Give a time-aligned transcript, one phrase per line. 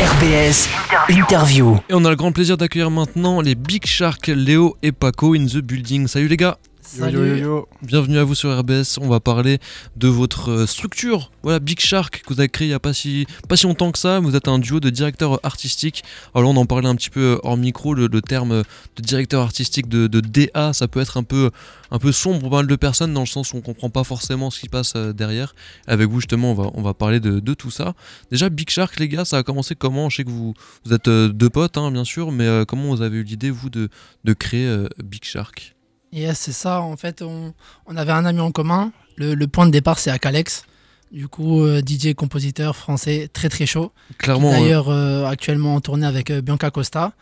[0.00, 0.66] RBS
[1.10, 1.76] Interview.
[1.90, 5.44] Et on a le grand plaisir d'accueillir maintenant les Big Shark, Léo et Paco in
[5.44, 6.06] the building.
[6.06, 6.56] Salut les gars
[6.92, 7.44] Salut.
[7.82, 8.98] Bienvenue à vous sur RBS.
[9.00, 9.60] On va parler
[9.96, 11.30] de votre euh, structure.
[11.44, 13.92] Voilà, Big Shark, que vous avez créé il n'y a pas si, pas si longtemps
[13.92, 14.18] que ça.
[14.18, 16.02] Vous êtes un duo de directeurs artistiques.
[16.34, 17.94] Alors là, on en parlait un petit peu hors micro.
[17.94, 18.64] Le, le terme
[18.96, 21.52] de directeur artistique de, de DA, ça peut être un peu,
[21.92, 24.02] un peu sombre pour pas mal de personnes dans le sens où on comprend pas
[24.02, 25.54] forcément ce qui passe euh, derrière.
[25.86, 27.94] Avec vous, justement, on va, on va parler de, de tout ça.
[28.32, 30.10] Déjà, Big Shark, les gars, ça a commencé comment?
[30.10, 30.54] Je sais que vous,
[30.84, 33.50] vous êtes euh, deux potes, hein, bien sûr, mais euh, comment vous avez eu l'idée,
[33.50, 33.90] vous, de,
[34.24, 35.76] de créer euh, Big Shark?
[36.12, 36.80] Yes, c'est ça.
[36.80, 37.52] En fait, on,
[37.86, 38.92] on avait un ami en commun.
[39.16, 40.64] Le, le point de départ, c'est Akalex.
[41.12, 43.92] Du coup, euh, DJ, compositeur français, très très chaud.
[44.18, 47.12] Clairement, euh, D'ailleurs, euh, actuellement en tournée avec euh, Bianca Costa.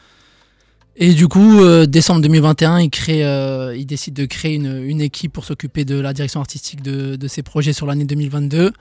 [1.01, 5.01] Et du coup, euh, décembre 2021, il, crée, euh, il décide de créer une, une
[5.01, 8.73] équipe pour s'occuper de la direction artistique de, de ses projets sur l'année 2022.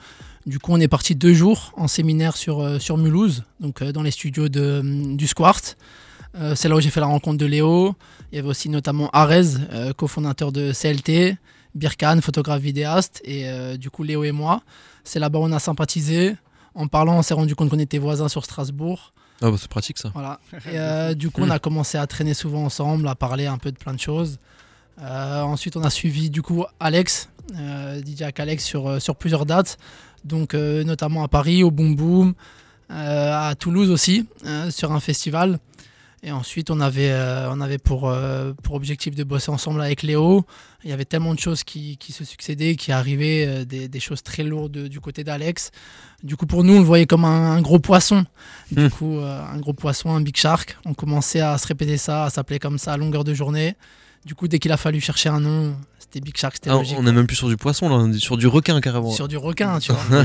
[0.44, 3.92] Du coup, on est parti deux jours en séminaire sur, euh, sur Mulhouse, donc euh,
[3.92, 4.82] dans les studios de,
[5.14, 5.60] du Squart.
[6.38, 7.94] Euh, c'est là où j'ai fait la rencontre de Léo.
[8.30, 11.36] Il y avait aussi notamment Arez, euh, cofondateur de CLT,
[11.74, 14.62] Birkan, photographe vidéaste, et euh, du coup Léo et moi.
[15.04, 16.36] C'est là-bas où on a sympathisé.
[16.74, 19.12] En parlant, on s'est rendu compte qu'on était voisins sur Strasbourg.
[19.42, 20.10] ah, bah, c'est pratique ça.
[20.14, 20.38] Voilà.
[20.70, 23.78] Et du coup, on a commencé à traîner souvent ensemble, à parler un peu de
[23.78, 24.38] plein de choses.
[25.00, 29.78] Ensuite, on a suivi du coup Alex, DJ Alex sur, sur plusieurs dates,
[30.24, 32.34] donc notamment à Paris, au Boom Boom,
[32.90, 34.26] à Toulouse aussi,
[34.70, 35.58] sur un festival.
[36.24, 40.02] Et ensuite, on avait, euh, on avait pour, euh, pour objectif de bosser ensemble avec
[40.02, 40.44] Léo.
[40.82, 44.00] Il y avait tellement de choses qui, qui se succédaient, qui arrivaient, euh, des, des
[44.00, 45.70] choses très lourdes du côté d'Alex.
[46.24, 48.24] Du coup, pour nous, on le voyait comme un, un gros poisson.
[48.72, 48.90] Du Hmm.
[48.90, 50.76] coup, un gros poisson, un big shark.
[50.84, 53.76] On commençait à se répéter ça, à s'appeler comme ça à longueur de journée.
[54.24, 55.76] Du coup, dès qu'il a fallu chercher un nom,
[56.10, 56.96] c'était Big Shark, c'était Ah, logique.
[56.98, 59.10] on est même plus sur du poisson, là, on est sur du requin carrément.
[59.10, 60.24] Sur du requin, tu vois.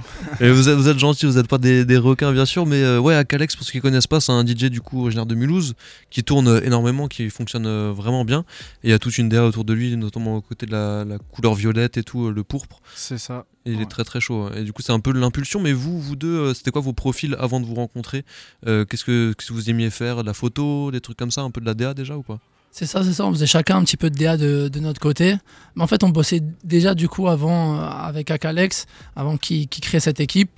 [0.40, 2.82] Et vous êtes, vous êtes gentils, vous n'êtes pas des, des requins bien sûr, mais
[2.82, 5.34] euh, ouais, Akalex, pour ceux qui connaissent pas, c'est un DJ du coup originaire de
[5.34, 5.74] Mulhouse
[6.10, 8.44] qui tourne euh, énormément, qui fonctionne euh, vraiment bien.
[8.84, 11.04] Et il y a toute une DA autour de lui, notamment aux côtés de la,
[11.04, 12.80] la couleur violette et tout, le pourpre.
[12.94, 13.46] C'est ça.
[13.64, 14.48] Et il est très très chaud.
[14.54, 15.58] Et du coup, c'est un peu de l'impulsion.
[15.58, 18.24] Mais vous, vous deux, c'était quoi vos profils avant de vous rencontrer
[18.66, 20.18] Euh, Qu'est-ce que, qu'est-ce que vous aimiez faire?
[20.18, 22.38] De la photo, des trucs comme ça, un peu de la DA déjà ou pas?
[22.78, 23.24] C'est ça, c'est ça.
[23.24, 25.36] On faisait chacun un petit peu de DA de, de notre côté.
[25.76, 29.98] Mais en fait, on bossait déjà du coup avant euh, avec Akalex, avant qu'il crée
[29.98, 30.50] cette équipe.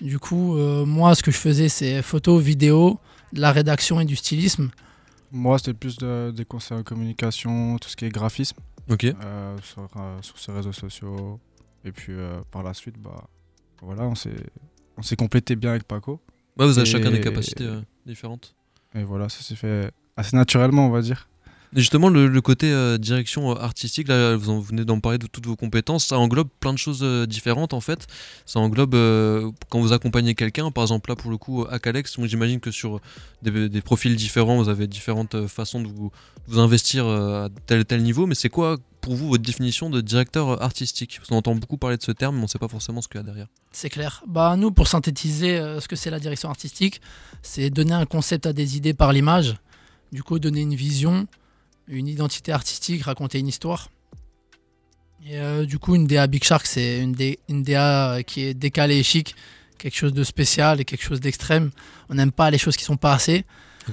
[0.00, 3.00] Du coup, euh, moi, ce que je faisais, c'est photo, vidéo,
[3.32, 4.70] de la rédaction et du stylisme.
[5.32, 8.56] Moi, c'était plus de- des conseils en communication, tout ce qui est graphisme
[8.88, 9.04] Ok.
[9.06, 11.40] euh, sur, euh, sur ces réseaux sociaux.
[11.84, 13.24] Et puis euh, par la suite, bah,
[13.82, 14.30] voilà, on s'est
[14.96, 16.20] on s'est complété bien avec Paco.
[16.56, 18.54] Ouais, vous avez Et- chacun des capacités euh, différentes.
[18.94, 21.28] Et voilà, ça s'est fait assez naturellement, on va dire.
[21.74, 25.46] Justement, le, côté euh, direction euh, artistique, là, vous, en, venez d'en parler de toutes
[25.46, 28.06] vos compétences, ça englobe plein de choses euh, différentes en fait.
[28.46, 28.94] Ça englobe
[29.70, 33.00] quand vous accompagnez quelqu'un, par exemple là pour le coup, à Calex, j'imagine que sur
[33.42, 36.12] des, profils différents, vous avez différentes façons de vous,
[36.58, 40.62] investir à tel et tel niveau, mais c'est quoi pour vous votre définition de directeur
[40.62, 41.20] artistique?
[41.28, 43.20] Qu'on entend beaucoup parler de ce terme, mais on ne sait pas forcément ce qu'il
[43.20, 43.48] y a derrière.
[43.72, 44.22] C'est clair.
[44.28, 47.00] Bah, nous, pour synthétiser ce que c'est la direction artistique,
[47.42, 49.56] c'est donner un concept à des idées par l'image.
[50.12, 51.26] Du coup, donner une vision,
[51.88, 53.90] une identité artistique, raconter une histoire.
[55.26, 57.14] Et euh, du coup, une DA Big Shark, c'est une,
[57.62, 59.34] DA euh, qui est décalée et chic,
[59.78, 61.70] quelque chose de spécial et quelque chose d'extrême.
[62.10, 63.44] On n'aime pas les choses qui sont pas assez.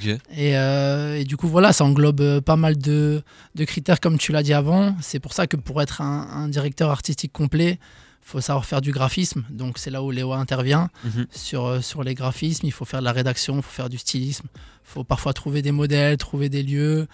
[0.02, 3.24] Et, euh, et du coup, voilà, ça englobe pas mal de,
[3.56, 4.96] de critères, comme tu l'as dit avant.
[5.02, 7.78] C'est pour ça que pour être un, un directeur artistique complet,
[8.24, 9.44] il faut savoir faire du graphisme.
[9.50, 10.90] Donc, c'est là où Léo intervient.
[11.04, 11.28] Mhm.
[11.32, 14.48] Sur, sur les graphismes, il faut faire de la rédaction, il faut faire du stylisme.
[14.54, 17.08] Il faut parfois trouver des modèles, trouver des lieux.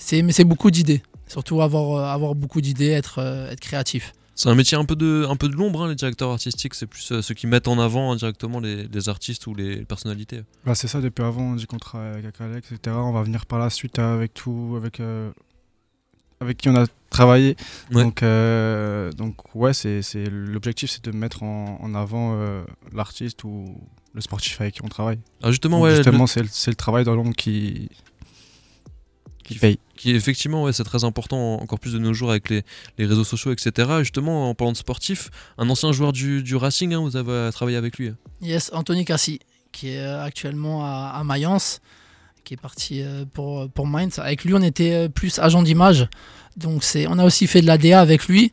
[0.00, 1.02] C'est, mais c'est beaucoup d'idées.
[1.28, 4.12] Surtout avoir, euh, avoir beaucoup d'idées, être, euh, être créatif.
[4.34, 6.86] C'est un métier un peu de, un peu de l'ombre, hein, les directeurs artistiques, c'est
[6.86, 10.40] plus euh, ceux qui mettent en avant directement les, les artistes ou les personnalités.
[10.64, 12.96] Bah, c'est ça, depuis avant, on dit qu'on travaille avec Alex, etc.
[12.98, 15.30] On va venir par la suite avec tout, avec, euh,
[16.40, 17.54] avec qui on a travaillé.
[17.92, 18.02] Ouais.
[18.02, 23.44] Donc, euh, donc ouais, c'est, c'est, l'objectif, c'est de mettre en, en avant euh, l'artiste
[23.44, 23.76] ou
[24.14, 25.18] le sportif avec qui on travaille.
[25.42, 27.90] Alors justement, Donc, ouais, le- justement, c'est, le, c'est le travail dans l'ombre qui,
[29.54, 29.78] qui paye.
[29.96, 32.62] qui effectivement ouais, c'est très important encore plus de nos jours avec les,
[32.98, 36.94] les réseaux sociaux etc justement en parlant de sportif un ancien joueur du, du Racing
[36.94, 38.12] hein, vous avez travaillé avec lui
[38.42, 41.80] Yes, Anthony Cassi, qui est euh, actuellement à, à Mayence,
[42.42, 44.18] qui est parti euh, pour, pour Mainz.
[44.18, 46.08] Avec lui, on était euh, plus agent d'image.
[46.56, 48.52] Donc, c'est, on a aussi fait de la DA avec lui.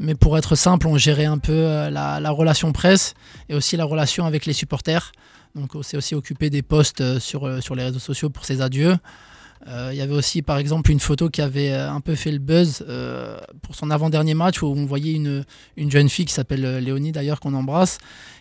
[0.00, 1.60] Mais pour être simple, on gérait un peu
[1.90, 3.14] la, la relation presse
[3.48, 5.10] et aussi la relation avec les supporters.
[5.56, 8.96] Donc, on s'est aussi occupé des posts sur, sur les réseaux sociaux pour ses adieux.
[9.66, 12.86] Il y avait aussi par exemple une photo qui avait un peu fait le buzz
[13.62, 15.44] pour son avant-dernier match où on voyait une,
[15.76, 17.98] une jeune fille qui s'appelle Léonie d'ailleurs qu'on embrasse,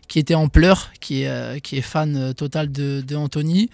[0.08, 3.70] qui était en pleurs, qui est, qui est fan total de, Anthony.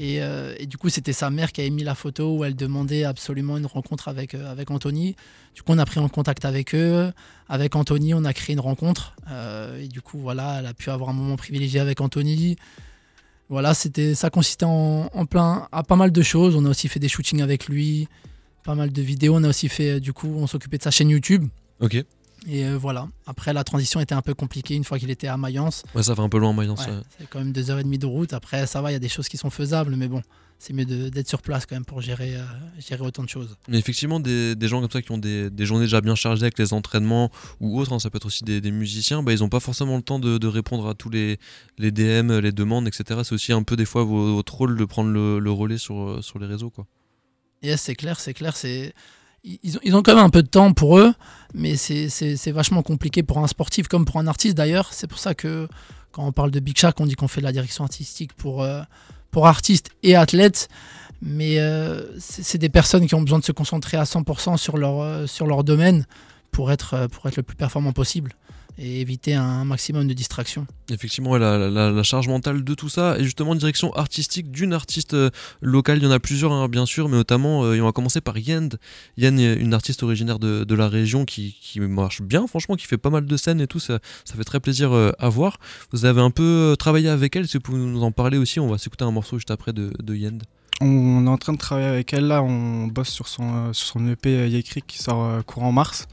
[0.00, 3.04] Euh, et, du coup, c'était sa mère qui avait mis la photo où elle demandait
[3.04, 5.14] absolument une rencontre avec, euh, avec Anthony.
[5.54, 7.12] Du coup, on a pris en contact avec eux.
[7.48, 9.14] Avec Anthony, on a créé une rencontre.
[9.30, 12.56] Euh, et du coup, voilà, elle a pu avoir un moment privilégié avec Anthony.
[13.48, 16.56] Voilà, c'était, ça consistait en, plein à pas mal de choses.
[16.56, 18.08] On a aussi fait des shootings avec lui,
[18.64, 19.34] pas mal de vidéos.
[19.36, 21.46] On a aussi fait, du coup, on s'occupait de sa chaîne YouTube.
[21.80, 22.02] Ok.
[22.46, 23.08] Et euh, voilà.
[23.26, 25.82] Après, la transition était un peu compliquée une fois qu'il était à Mayence.
[25.94, 26.82] Ouais, ça fait un peu loin Mayence.
[27.18, 28.32] C'est quand même deux heures et demie de route.
[28.32, 30.22] Après, ça va, il y a des choses qui sont faisables, mais bon,
[30.58, 32.44] c'est mieux d'être sur place quand même pour gérer, euh,
[32.78, 33.56] gérer autant de choses.
[33.68, 36.42] Mais effectivement, des, des gens comme ça qui ont des, des, journées déjà bien chargées
[36.42, 37.30] avec les entraînements
[37.60, 39.96] ou autres, hein, ça peut être aussi des, des musiciens, bah, ils n'ont pas forcément
[39.96, 41.38] le temps de, de, répondre à tous les,
[41.78, 43.20] les DM, les demandes, etc.
[43.24, 46.38] C'est aussi un peu des fois votre rôle de prendre le, le relais sur, sur
[46.38, 46.70] les réseaux.
[46.70, 46.86] Quoi.
[47.62, 48.56] Yes, c'est clair, c'est clair.
[48.56, 48.94] C'est
[49.44, 51.12] ils ont, quand même un peu de temps pour eux,
[51.52, 54.92] mais c'est vachement compliqué pour un sportif comme pour un artiste d'ailleurs.
[54.92, 55.68] C'est pour ça que
[56.12, 58.62] quand on parle de Big Shark, on dit qu'on fait de la direction artistique pour,
[58.62, 58.82] euh,
[59.36, 60.68] artistes et athlètes.
[61.20, 65.00] Mais euh, c'est des personnes qui ont besoin de se concentrer à 100% sur leur,
[65.00, 66.06] euh, sur leur domaine
[66.50, 68.32] pour être, pour être le plus performant possible
[68.78, 70.66] et éviter un maximum de distractions.
[70.90, 75.30] Effectivement, la, la, charge mentale de tout ça, et justement direction artistique d'une artiste euh,
[75.60, 78.20] locale, il y en a plusieurs hein, bien sûr, mais notamment, euh, on va commencer
[78.20, 78.70] par Yend.
[79.16, 82.86] Yen est une artiste originaire de, de la région qui, qui, marche bien, franchement, qui
[82.86, 85.58] fait pas mal de scènes et tout, ça, ça fait très plaisir euh, à voir.
[85.92, 88.68] Vous avez un peu travaillé avec elle, si vous pouvez nous en parler aussi, on
[88.68, 90.42] va s'écouter un morceau juste après de, de Yend.
[90.80, 94.08] On est en train de travailler avec elle là, on bosse sur son, sur son
[94.08, 96.08] EP Yekrik qui sort courant mars.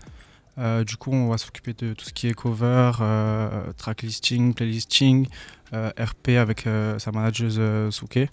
[0.57, 4.53] Euh, du coup, on va s'occuper de tout ce qui est cover, euh, track listing,
[4.53, 5.27] playlisting,
[5.73, 6.67] euh, RP avec
[6.97, 7.59] sa manageuse
[7.93, 8.27] Souke.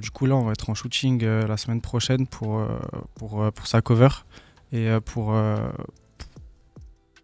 [0.00, 2.66] du coup, là, on va être en shooting la semaine prochaine pour,
[3.14, 4.08] pour, pour sa cover
[4.72, 5.34] et pour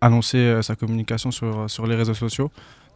[0.00, 2.50] annoncer sa communication sur, sur les réseaux sociaux.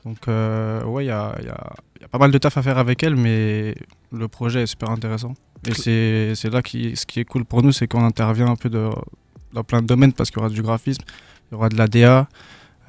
[0.05, 2.79] Donc, ouais, il y a, y, a, y a, pas mal de taf à faire
[2.79, 3.75] avec elle, mais
[4.13, 5.35] le projet est super intéressant.
[5.67, 8.71] Et c'est là qui, ce qui est cool pour nous, c'est qu'on intervient un peu
[8.71, 8.91] de,
[9.53, 11.03] dans plein de domaines parce qu'il y aura du graphisme,
[11.51, 12.29] il y aura de la DA,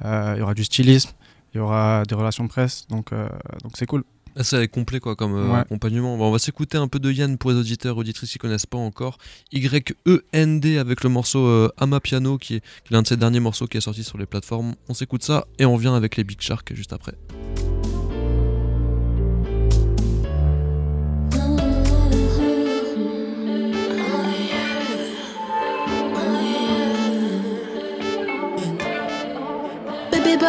[0.04, 1.10] euh, il y aura du stylisme,
[1.54, 3.28] il y aura des relations presse, donc euh,
[3.62, 4.04] donc c'est cool.
[4.42, 6.14] C'est complet quoi comme euh, accompagnement.
[6.14, 9.18] on va s'écouter un peu de Yann pour les auditeurs auditrices qui connaissent pas encore.
[9.50, 13.78] Y-E-N-D avec le morceau Amapiano qui est, qui est l'un de ses derniers morceaux qui
[13.78, 14.76] est sorti sur les plateformes.
[14.88, 17.14] On s'écoute ça et on revient avec les Big Shark juste après.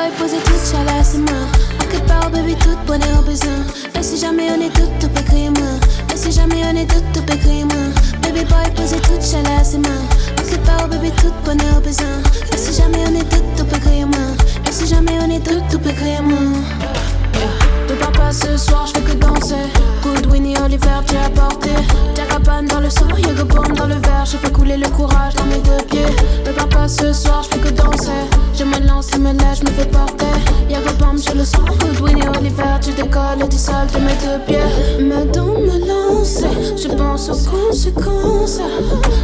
[0.02, 1.42] Boy, posez toute chaleur, c'est moi.
[1.80, 3.62] En quelque part, baby, toute bonheur au besoin.
[4.00, 5.74] Et si jamais on est tout, tout créer moi.
[6.14, 7.86] Et si jamais on est tout, tout créer moi.
[8.22, 10.00] Baby boy, posez toute chaleur, c'est moi.
[10.38, 12.18] En quelque part, baby, toute bonheur au besoin.
[12.54, 14.28] Et si jamais on est tout, tout créer moi.
[14.68, 17.61] Et si jamais on est tout, tout créer moi.
[18.02, 19.56] De papa ce soir, je fais que danser.
[20.02, 21.70] Good Winnie Oliver, tu as porté.
[22.16, 24.26] Jackapan dans le sang, yoga bomb dans le verre.
[24.26, 26.16] Je fais couler le courage dans mes deux pieds.
[26.46, 28.10] De papa ce soir, je fais que danser.
[28.58, 30.26] Je me lance et me lève, je me fais porter.
[30.68, 31.62] Yoga bomb, je le sens.
[31.80, 35.04] Good Winnie Oliver, tu décolles du sol de mes deux pieds.
[35.04, 38.60] Maintenant me lancer, je pense aux conséquences.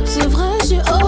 [0.06, 1.07] C'est vrai, j'ai osé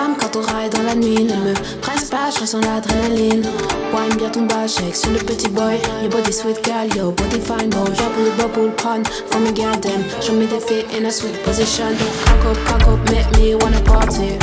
[0.00, 1.24] femmes quand on raille dans la nuit.
[1.24, 3.44] Ne me presse pas, je ressens l'adrénaline.
[3.92, 5.76] Wine bien ton bas, shake sur le petit boy.
[6.02, 7.90] Your body sweet gal, your body fine boy.
[8.00, 10.04] Bubble, bubble, pun for me goddamn.
[10.20, 11.96] Show me the fit in a sweet position.
[12.24, 14.38] Cock up, cock up, make me wanna party.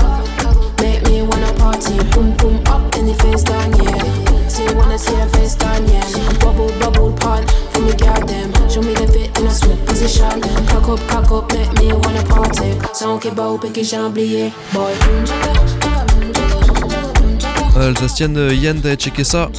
[0.82, 1.98] Make me wanna party.
[2.12, 4.27] Boom, boom, up in the face down, yeah.
[4.58, 6.02] See, wanna see her face down, yeah.
[6.40, 7.12] Bubble, bubble,
[7.74, 8.52] for me goddamn.
[8.68, 10.42] Show me the fit in a sweet position.
[10.66, 12.74] Cock up, cock up, make me wanna party.
[14.74, 14.94] Boy.
[18.56, 18.82] Yann
[19.24, 19.52] ça,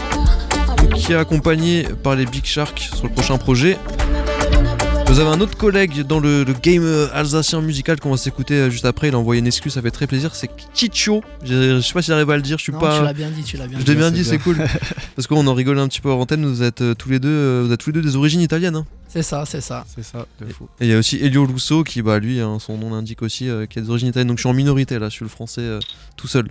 [0.96, 3.78] qui est accompagné par les Big Shark sur le prochain projet.
[5.08, 8.54] Vous avez un autre collègue dans le, le game euh, alsacien musical qu'on va s'écouter
[8.54, 9.08] euh, juste après.
[9.08, 10.34] Il a envoyé une excuse, ça fait très plaisir.
[10.34, 11.22] C'est Chicho.
[11.42, 12.58] Je je sais pas si j'arrive à le dire.
[12.58, 12.98] Je suis Non, pas.
[12.98, 13.90] tu l'as bien dit, tu l'as bien Je dit.
[13.90, 14.58] l'ai bien dit, c'est cool.
[15.16, 16.44] Parce qu'on en rigole un petit peu hors antenne.
[16.46, 18.76] Vous êtes euh, tous les deux, euh, vous êtes tous les deux des origines italiennes.
[18.76, 18.86] hein.
[19.08, 19.86] C'est ça, c'est ça.
[19.94, 20.68] C'est ça, de fou.
[20.78, 23.48] Et il y a aussi Elio Lusso qui, bah lui, hein, son nom l'indique aussi,
[23.48, 24.28] euh, qui a des origines italiennes.
[24.28, 25.08] Donc je suis en minorité là.
[25.08, 25.80] Je suis le français euh,
[26.16, 26.48] tout seul.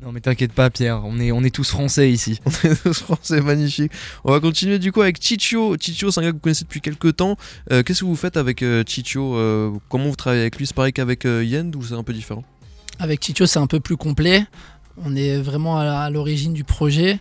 [0.00, 2.38] Non mais t'inquiète pas Pierre, on est, on est tous français ici.
[2.52, 3.90] Ce français magnifique.
[4.22, 5.76] On va continuer du coup avec Chicho.
[5.80, 7.36] Chicho, c'est un gars que vous connaissez depuis quelques temps.
[7.72, 10.66] Euh, Qu'est-ce que vous faites avec euh, Chicho Euh, Comment vous travaillez avec lui?
[10.68, 12.44] C'est pareil qu'avec euh, Yen ou c'est un peu différent?
[13.00, 14.46] Avec Chicho, c'est un peu plus complet.
[15.04, 17.18] On est vraiment à, l'origine du projet.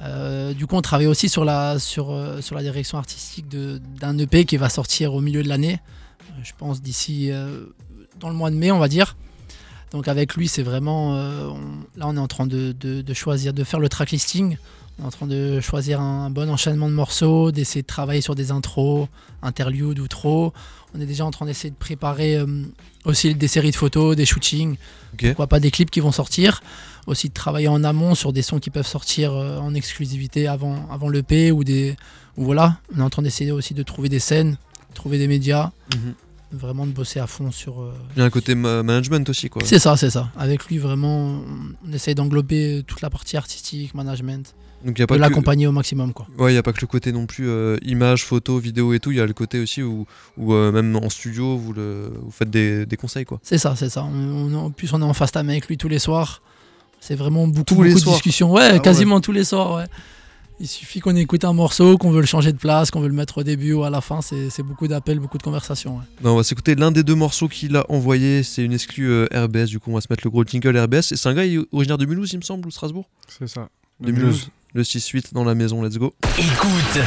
[0.00, 3.80] Euh, du coup, on travaille aussi sur la, sur, euh, sur la direction artistique de-
[4.00, 5.78] d'un EP qui va sortir au milieu de l'année.
[6.30, 7.66] Euh, je pense d'ici euh,
[8.18, 9.16] dans le mois de mai, on va dire.
[9.92, 11.16] Donc avec lui, c'est vraiment...
[11.16, 14.10] euh, on- là, on est en train de, de- de choisir, de faire le track
[14.12, 14.56] listing.
[14.98, 18.34] On est en train de choisir un, bon enchaînement de morceaux, d'essayer de travailler sur
[18.34, 19.08] des intros,
[19.42, 20.52] interludes ou trop.
[20.94, 22.46] On est déjà en train d'essayer de préparer euh,
[23.04, 24.76] aussi des séries de photos, des shootings,
[25.14, 25.26] Ok.
[25.28, 26.62] pourquoi pas des clips qui vont sortir.
[27.06, 30.86] Aussi de travailler en amont sur des sons qui peuvent sortir euh, en exclusivité avant,
[30.90, 31.96] avant l'EP ou des.
[32.36, 34.56] Ou voilà, on est en train d'essayer aussi de trouver des scènes,
[34.94, 36.14] trouver des médias, Mhm.
[36.52, 37.80] Vraiment de bosser à fond sur.
[37.82, 39.62] euh, Il y a un côté ma- management aussi quoi.
[39.64, 40.30] C'est ça, c'est ça.
[40.36, 41.40] Avec lui, vraiment,
[41.86, 44.54] on, essaye d'englober toute la partie artistique, management,
[44.84, 46.12] Donc il y a de pas que l'accompagner au maximum.
[46.12, 46.26] Quoi.
[46.38, 48.98] Ouais, il y a pas que le côté non plus euh, image, photo, vidéo et
[49.00, 49.10] tout.
[49.12, 52.30] Il y a le côté aussi où, où, euh, même en studio vous le vous
[52.30, 53.38] faites des, des conseils quoi.
[53.42, 54.04] C'est ça, c'est ça.
[54.04, 54.12] On,
[54.52, 56.42] on- en plus, on est en à main avec lui tous les soirs.
[57.02, 58.52] C'est vraiment beaucoup, Tous les de soirs discussions.
[58.52, 58.80] Ouais, Ah ouais.
[58.80, 59.74] quasiment tous les soirs.
[59.76, 59.84] Ouais.
[60.62, 63.14] Il suffit qu'on écoute un morceau, qu'on veut le changer de place, qu'on veut le
[63.14, 64.20] mettre au début ou à la fin.
[64.20, 65.96] C'est beaucoup d'appels, beaucoup de conversations.
[65.96, 66.04] ouais.
[66.22, 68.42] Non, on va s'écouter l'un des deux morceaux qu'il a envoyé.
[68.42, 69.66] C'est une exclue euh, RBS.
[69.70, 71.12] Du coup, on va se mettre le gros jingle RBS.
[71.12, 73.08] Et c'est un gars il est originaire de Mulhouse, il me semble, ou Strasbourg?
[73.38, 73.70] C'est ça.
[74.00, 74.50] De Mulhouse.
[74.72, 75.82] Le 6-8 dans la maison.
[75.82, 76.12] Let's go.
[76.38, 77.02] Écoute,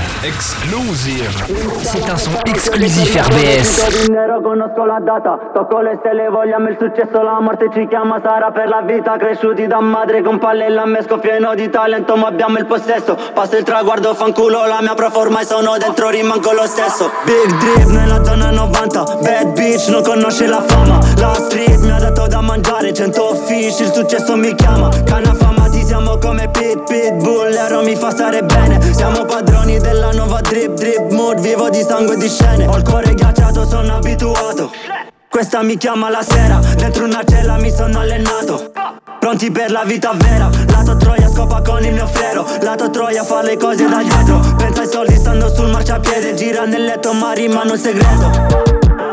[1.81, 4.05] c'est un son exclusif RBS.
[4.05, 8.51] dinero conosco la data Tocco le stelle, vogliamo il successo La morte ci chiama, sarà
[8.51, 12.57] per la vita Cresciuti da madre con palle e l'ammesco Pieno di talento ma abbiamo
[12.57, 17.09] il possesso Passa il traguardo, fanculo La mia prof ormai sono dentro, rimango lo stesso
[17.23, 21.99] Big drip nella zona 90 Bad bitch, non conosce la fama La street mi ha
[21.99, 25.33] dato da mangiare 100 fish, il successo mi chiama Canna
[25.83, 28.79] siamo come Pit Pitbull L'ero mi fa stare bene.
[28.93, 32.67] Siamo padroni della nuova drip drip mood Vivo di sangue e di scene.
[32.67, 34.71] Ho il cuore ghiacciato, sono abituato.
[35.29, 38.71] Questa mi chiama la sera, dentro una cella mi sono allenato.
[39.19, 43.41] Pronti per la vita vera, lato Troia scopa con il mio frero Lato Troia fa
[43.41, 44.39] le cose da dietro.
[44.57, 49.12] Pensa ai soldi stando sul marciapiede Gira nel letto ma rimane un segreto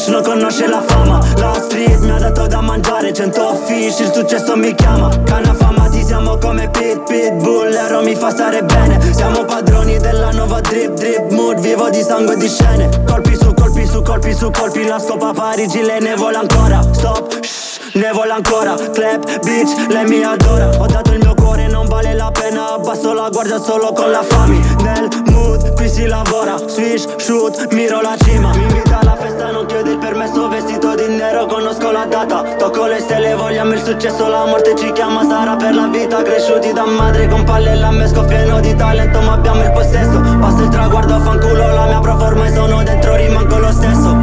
[0.00, 1.18] bitch non conosce la fama.
[1.36, 5.08] La street mi ha dato da mangiare 100 fish Il successo mi chiama.
[5.24, 8.98] Canna famati siamo come Pit Pitbull L'ero mi fa stare bene.
[9.12, 12.88] Siamo padroni della nuova drip drip mood Vivo di sangue e di scene.
[13.06, 16.80] Colpi su colpi su colpi su colpi La scopa Parigi lei ne vuole ancora.
[16.92, 18.74] Stop shh, ne vuole ancora.
[18.74, 20.70] Clap bitch lei mi adora.
[20.78, 22.74] Ho dato il mio cuore non vale la pena.
[22.74, 24.60] Abbasso la guardia solo con la fami.
[24.82, 26.56] Nel mood qui si lavora.
[26.56, 28.54] Swish shoot miro la cima.
[28.54, 29.16] Mi invita alla
[29.60, 33.82] non chiede il permesso Vestito di nero conosco la data Tocco le stelle vogliamo il
[33.82, 37.74] successo La morte ci chiama sarà per la vita Cresciuti da madre con palle e
[37.74, 42.22] l'ammesco Pieno di talento ma abbiamo il possesso Passa il traguardo fanculo La mia prof
[42.22, 44.14] ormai sono dentro rimango lo stesso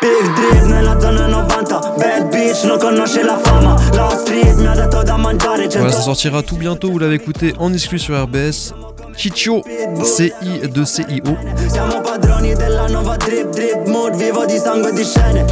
[0.00, 4.74] Big drip nella zona 90 Bad bitch non conosce la fama La street mi ha
[4.74, 6.90] dato da mangiare Voilà, 100 ça sortira tout bientôt.
[6.90, 8.74] Vous l'avez écouté en exclu sur RBS.
[9.18, 9.62] Chicho,
[10.04, 11.36] C-I-2-C-I-O.
[11.68, 15.44] Siamo padroni della nuova drip drip mood Vivo di sangue e di scene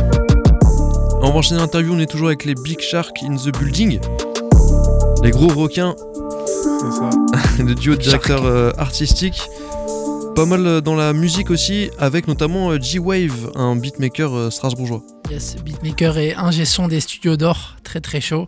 [1.21, 1.93] On va enchaîner l'interview.
[1.93, 3.99] On est toujours avec les Big Shark in the Building.
[5.25, 5.97] Les gros requins
[6.63, 7.11] C'est ça.
[7.65, 9.43] le duo de directeurs euh, artistiques.
[10.37, 15.03] Pas mal euh, dans la musique aussi, avec notamment euh, G-Wave, un beatmaker euh, strasbourgeois.
[15.29, 18.47] Yes, beatmaker et ingé son des studios d'or, très très chaud.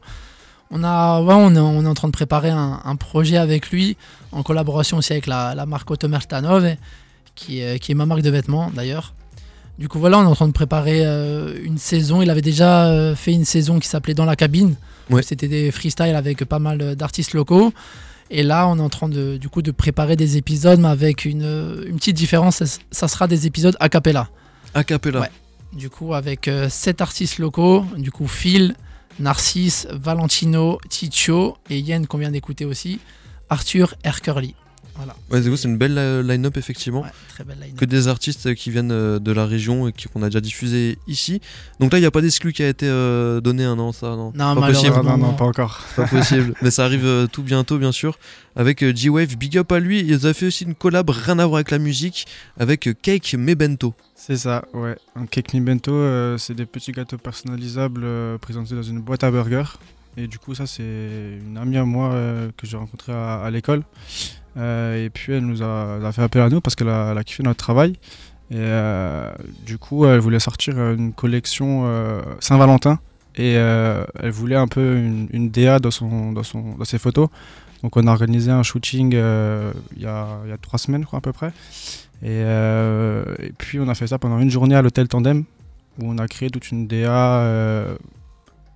[0.70, 3.70] On, a, ouais, on, est, on est en train de préparer un, un projet avec
[3.70, 3.96] lui,
[4.32, 6.74] en collaboration aussi avec la, la marque Automertanov,
[7.34, 9.14] qui, est- qui est ma marque de vêtements d'ailleurs.
[9.78, 12.20] Du coup, voilà, on est en train de préparer euh, une saison.
[12.20, 14.74] Il avait déjà euh, fait une saison qui s'appelait Dans la cabine.
[15.08, 15.22] Ouais.
[15.22, 17.72] C'était des freestyles avec pas mal d'artistes locaux.
[18.30, 21.24] Et là, on est en train de, du coup, de préparer des épisodes, mais avec
[21.24, 22.56] une, une petite différence.
[22.64, 24.28] Ça, ça sera des épisodes a cappella.
[24.74, 25.20] A cappella.
[25.20, 25.30] Ouais.
[25.72, 28.74] Du coup, avec euh, sept artistes locaux, du coup, Phil,
[29.18, 33.00] Narcisse, Valentino, Ticho et Yen qu'on vient d'écouter aussi,
[33.50, 34.54] Arthur Ercurly.
[34.98, 35.14] Voilà.
[35.30, 37.02] Ouais, c'est une belle euh, line-up effectivement.
[37.02, 37.74] Ouais, très belle line.
[37.74, 41.40] Que des artistes qui viennent euh, de la région et qu'on a déjà diffusé ici.
[41.80, 44.08] Donc là, il n'y a pas d'exclus qui a été euh, donné, hein, non, ça,
[44.08, 44.32] non?
[44.34, 44.90] Non, pas possible.
[44.90, 45.02] Malheureusement.
[45.02, 45.34] non, non, non.
[45.34, 45.80] pas encore.
[45.96, 46.52] Pas possible.
[46.62, 48.18] Mais ça arrive euh, tout bientôt, bien sûr.
[48.56, 50.00] Avec euh, G-Wave, big up à lui.
[50.00, 52.26] Ils ont fait aussi une collab, rien à voir avec la musique,
[52.58, 53.94] avec euh, Cake Mebento.
[54.28, 54.96] C'est ça, ouais.
[55.14, 59.22] Un cake mi bento, euh, c'est des petits gâteaux personnalisables euh, présentés dans une boîte
[59.22, 59.62] à burger.
[60.16, 63.50] Et du coup, ça, c'est une amie à moi euh, que j'ai rencontrée à, à
[63.50, 63.84] l'école.
[64.58, 67.58] Euh, et puis, elle nous a, fait appel à nous parce qu'elle a, kiffé notre
[67.58, 67.92] travail.
[68.50, 69.30] Et euh,
[69.66, 71.84] du coup, elle voulait sortir euh, une collection
[72.40, 72.98] Saint-Valentin.
[73.36, 77.28] Et elle voulait un peu une, DA dans, son, dans, son, dans ses photos.
[77.82, 81.18] Donc, on a organisé un shooting il y, a, y a trois semaines, je crois,
[81.18, 81.52] à peu près.
[82.24, 85.44] Et, et puis on a fait ça pendant une journée à l'hôtel Tandem
[86.00, 87.96] où on a créé toute une DA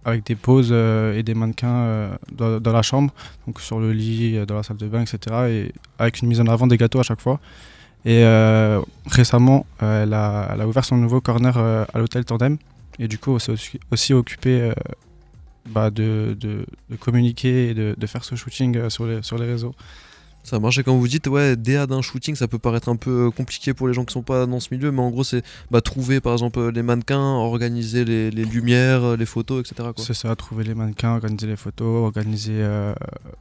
[0.04, 3.12] avec des poses euh, et des mannequins euh, dans, la chambre,
[3.46, 5.18] donc sur le lit, euh, dans la salle de bain, etc.
[5.48, 7.40] Et avec une mise en avant des gâteaux à chaque fois.
[8.04, 8.24] Et
[9.06, 12.58] récemment, elle, a, ouvert son nouveau corner à l'hôtel Tandem
[12.98, 14.72] et du coup, on s'est aussi, aussi occupé
[15.68, 16.36] bah, de,
[16.98, 19.72] communiquer et de, faire ce shooting sur les réseaux.
[20.44, 20.76] Ça marche.
[20.78, 23.74] Et quand vous dites, ouais, DA d'un shooting, ça peut paraître un peu euh, compliqué
[23.74, 26.20] pour les gens qui sont pas dans ce milieu, mais en gros, c'est bah, trouver
[26.20, 29.90] par exemple euh, les mannequins, organiser les, les lumières, euh, les photos, etc.
[29.98, 32.92] C'est ça, trouver les mannequins, organiser les photos, organiser euh,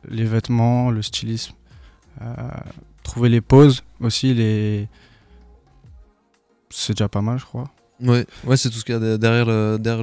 [0.09, 1.53] les vêtements, le stylisme,
[2.21, 2.33] euh,
[3.03, 4.87] trouver les poses aussi, les...
[6.69, 7.69] c'est déjà pas mal je crois.
[7.99, 9.45] Ouais, ouais c'est tout ce qu'il y a de- derrière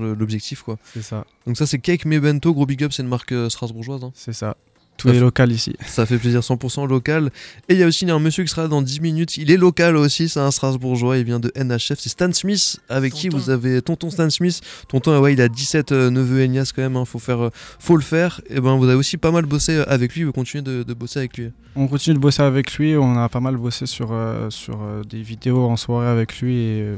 [0.00, 0.62] l'objectif.
[0.62, 0.78] quoi.
[0.94, 4.04] C'est ça, Donc ça, c'est Cake Mebento, gros big up, c'est une marque strasbourgeoise.
[4.04, 4.12] hein.
[4.14, 4.56] c'est ça.
[4.98, 5.72] Tout Ça est fait- local ici.
[5.86, 7.30] Ça fait plaisir, 100% local.
[7.68, 9.36] Et il y a aussi un monsieur qui sera là dans 10 minutes.
[9.36, 11.18] Il est local aussi, c'est un Strasbourgeois.
[11.18, 11.94] Il vient de NHF.
[11.98, 14.60] C'est Stan Smith, avec qui vous avez tonton Stan Smith.
[14.88, 16.96] Tonton, ah ouais, il a 17 euh, neveux et nièces quand même.
[16.96, 18.40] hein, faut, faire, euh, faut le faire.
[18.50, 20.24] Et ben, vous avez aussi pas mal bossé euh, avec lui.
[20.24, 21.52] Vous continuez de, de bosser avec lui.
[21.76, 25.04] On continue de bosser avec lui, on a pas mal bossé sur, euh, sur euh,
[25.04, 26.96] des vidéos en soirée avec lui et euh,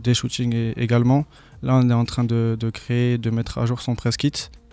[0.00, 1.26] des shootings é- également.
[1.64, 4.30] Là on est en train de, de créer, de mettre à jour son press kit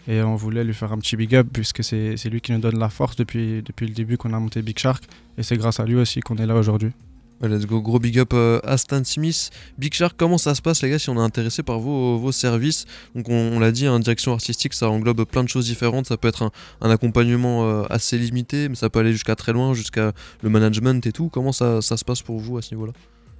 [0.08, 2.60] et on voulait lui faire un petit big up puisque c'est c'est lui qui nous
[2.60, 5.04] donne la force depuis, depuis le début qu'on a monté Big Shark
[5.38, 6.92] et c'est grâce à lui aussi qu'on est là aujourd'hui.
[7.40, 9.52] Ouais, let's go, gros big up euh, à Stan Smith.
[9.78, 12.32] Big Shark, comment ça se passe, les gars, si on est intéressé par vos, vos
[12.32, 16.08] services Donc, on, on l'a dit, hein, direction artistique, ça englobe plein de choses différentes.
[16.08, 19.54] Ça peut être un, un accompagnement euh, assez limité, mais ça peut aller jusqu'à très
[19.54, 21.30] loin, jusqu'à le management et tout.
[21.30, 22.94] Comment ça, ça se passe pour vous à ce niveau-là?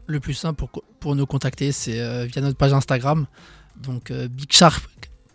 [0.06, 3.26] Le plus simple pour, pour nous contacter, c'est euh, via notre page Instagram.
[3.82, 4.28] Donc euh,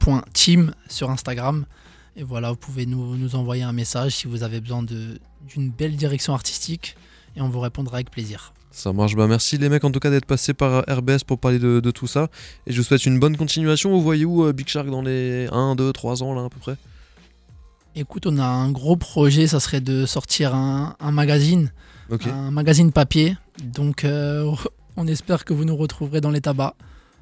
[0.02, 1.64] bigsharp.team sur Instagram.
[2.16, 5.96] Et voilà, vous pouvez nous, nous envoyer un message si vous avez besoin d'une belle
[5.96, 6.96] direction artistique.
[7.36, 8.52] Et on vous répondra avec plaisir.
[8.70, 9.16] Ça marche.
[9.16, 11.80] Bah, merci les mecs en tout cas d'être passés par euh, RBS pour parler de,
[11.80, 12.28] de tout ça.
[12.66, 13.90] Et je vous souhaite une bonne continuation.
[13.90, 16.58] Vous voyez où euh, Big Shark dans les 1, 2, 3 ans là à peu
[16.58, 16.76] près?
[17.94, 21.70] Écoute, on a un gros projet, ça serait de sortir un, un magazine,
[22.10, 23.36] un magazine papier.
[23.62, 24.50] Donc euh,
[24.96, 26.74] on espère que vous nous retrouverez dans les tabacs.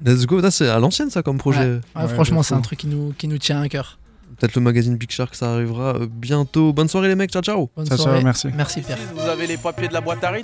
[0.05, 0.41] Let's go.
[0.49, 1.59] C'est à l'ancienne ça comme projet.
[1.95, 3.97] Ouais, Ouais, franchement, c'est un truc qui nous, qui nous tient à cœur.
[4.39, 6.73] Peut-être le magazine Big Shark, ça arrivera euh, bientôt.
[6.73, 7.29] Bonne soirée les mecs.
[7.29, 7.69] Ciao ciao.
[7.75, 8.23] Bonne Ciao, ciao, soirée.
[8.23, 8.47] merci.
[8.55, 8.97] Merci Pierre.
[9.13, 10.39] Vous avez les papiers de la boîte à rythme